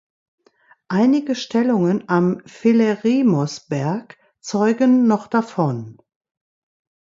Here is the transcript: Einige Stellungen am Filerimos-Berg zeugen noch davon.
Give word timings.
Einige 0.87 1.35
Stellungen 1.35 2.09
am 2.09 2.41
Filerimos-Berg 2.47 4.17
zeugen 4.39 5.05
noch 5.05 5.27
davon. 5.27 5.99